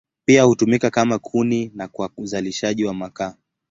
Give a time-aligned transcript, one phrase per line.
[0.25, 3.35] Pia hutumika kama kuni na kwa uzalishaji wa makaa.